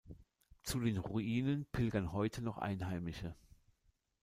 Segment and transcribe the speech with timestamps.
[0.63, 3.35] Zu den Ruinen pilgern heute noch Einheimische.